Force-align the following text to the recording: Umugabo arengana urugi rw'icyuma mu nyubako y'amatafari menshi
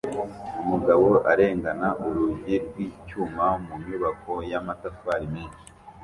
Umugabo 0.63 1.07
arengana 1.31 1.87
urugi 2.05 2.55
rw'icyuma 2.65 3.45
mu 3.65 3.73
nyubako 3.83 4.31
y'amatafari 4.49 5.25
menshi 5.35 5.65